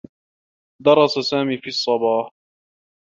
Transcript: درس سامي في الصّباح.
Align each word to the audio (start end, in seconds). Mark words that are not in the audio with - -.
درس 0.83 1.19
سامي 1.19 1.57
في 1.57 1.67
الصّباح. 1.67 2.31